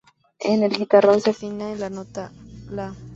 En 0.39 0.63
el 0.63 0.71
guitarrón, 0.75 1.21
se 1.21 1.29
afina 1.29 1.71
en 1.71 1.79
la 1.79 1.91
nota 1.91 2.31
la. 2.71 2.95